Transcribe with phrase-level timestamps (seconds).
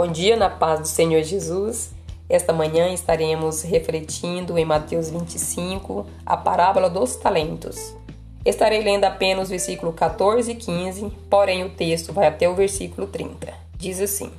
[0.00, 1.90] Bom dia na paz do Senhor Jesus.
[2.28, 7.96] Esta manhã estaremos refletindo em Mateus 25 a parábola dos talentos.
[8.44, 13.08] Estarei lendo apenas o versículo 14 e 15, porém o texto vai até o versículo
[13.08, 13.52] 30.
[13.76, 14.30] Diz assim: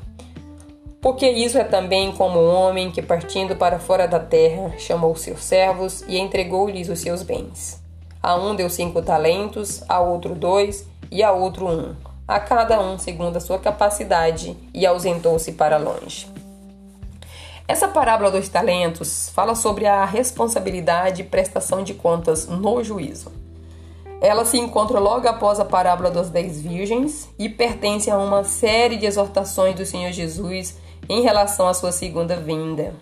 [1.01, 5.43] Porque isso é também como um homem que, partindo para fora da terra, chamou seus
[5.43, 7.83] servos e entregou-lhes os seus bens.
[8.23, 12.99] A um deu cinco talentos, a outro dois e a outro um a cada um
[12.99, 16.27] segundo a sua capacidade, e ausentou-se para longe.
[17.67, 23.31] Essa parábola dos talentos fala sobre a responsabilidade e prestação de contas no juízo.
[24.21, 28.97] Ela se encontra logo após a parábola dos dez virgens e pertence a uma série
[28.97, 30.77] de exortações do Senhor Jesus
[31.09, 32.93] em relação à sua segunda vinda.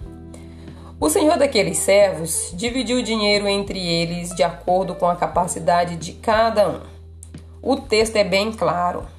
[1.02, 6.14] O senhor daqueles servos dividiu o dinheiro entre eles de acordo com a capacidade de
[6.14, 6.80] cada um.
[7.62, 9.17] O texto é bem claro.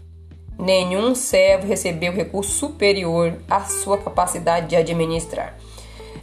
[0.59, 5.57] Nenhum servo recebeu recurso superior à sua capacidade de administrar.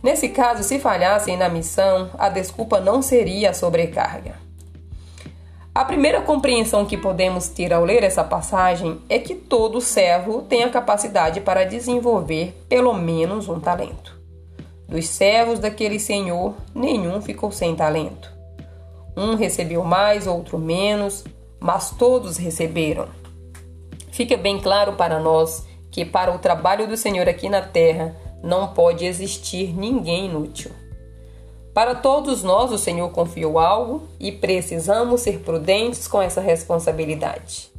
[0.03, 4.35] Nesse caso, se falhassem na missão, a desculpa não seria a sobrecarga.
[5.73, 10.63] A primeira compreensão que podemos ter ao ler essa passagem é que todo servo tem
[10.63, 14.17] a capacidade para desenvolver pelo menos um talento.
[14.87, 18.31] Dos servos daquele senhor, nenhum ficou sem talento.
[19.17, 21.23] Um recebeu mais, outro menos,
[21.59, 23.07] mas todos receberam.
[24.15, 28.69] Fica bem claro para nós que para o trabalho do Senhor aqui na terra não
[28.69, 30.71] pode existir ninguém inútil.
[31.73, 37.69] Para todos nós, o Senhor confiou algo e precisamos ser prudentes com essa responsabilidade.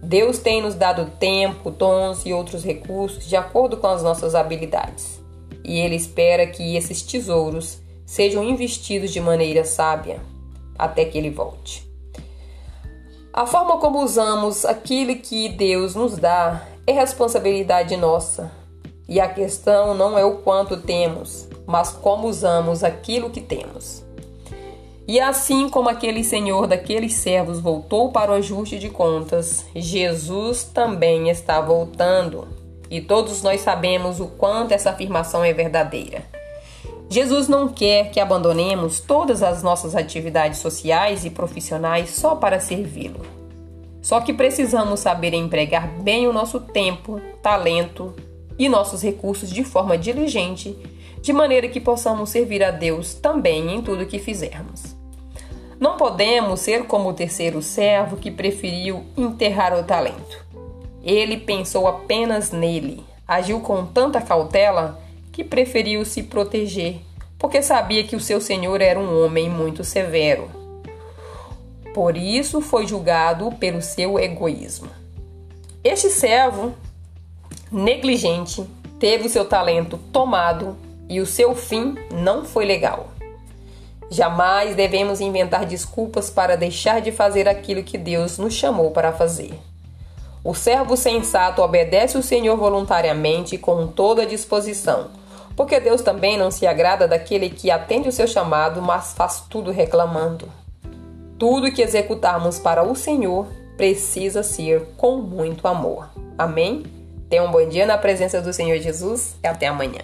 [0.00, 5.20] Deus tem nos dado tempo, dons e outros recursos de acordo com as nossas habilidades.
[5.64, 10.20] E Ele espera que esses tesouros sejam investidos de maneira sábia
[10.78, 11.93] até que Ele volte.
[13.36, 18.48] A forma como usamos aquilo que Deus nos dá é responsabilidade nossa.
[19.08, 24.04] E a questão não é o quanto temos, mas como usamos aquilo que temos.
[25.08, 31.28] E assim como aquele senhor daqueles servos voltou para o ajuste de contas, Jesus também
[31.28, 32.46] está voltando.
[32.88, 36.24] E todos nós sabemos o quanto essa afirmação é verdadeira.
[37.14, 43.20] Jesus não quer que abandonemos todas as nossas atividades sociais e profissionais só para servi-lo.
[44.02, 48.12] Só que precisamos saber empregar bem o nosso tempo, talento
[48.58, 50.76] e nossos recursos de forma diligente,
[51.22, 54.96] de maneira que possamos servir a Deus também em tudo que fizermos.
[55.78, 60.44] Não podemos ser como o terceiro servo que preferiu enterrar o talento.
[61.00, 65.03] Ele pensou apenas nele, agiu com tanta cautela
[65.34, 67.00] que preferiu se proteger,
[67.36, 70.48] porque sabia que o seu senhor era um homem muito severo.
[71.92, 74.88] Por isso foi julgado pelo seu egoísmo.
[75.82, 76.72] Este servo
[77.70, 78.64] negligente
[79.00, 80.76] teve o seu talento tomado
[81.08, 83.08] e o seu fim não foi legal.
[84.08, 89.52] Jamais devemos inventar desculpas para deixar de fazer aquilo que Deus nos chamou para fazer.
[90.44, 95.23] O servo sensato obedece o Senhor voluntariamente com toda a disposição
[95.56, 99.70] porque Deus também não se agrada daquele que atende o seu chamado, mas faz tudo
[99.70, 100.48] reclamando.
[101.38, 106.08] Tudo que executarmos para o Senhor precisa ser com muito amor.
[106.38, 106.84] Amém?
[107.28, 110.02] Tenha um bom dia na presença do Senhor Jesus e até amanhã.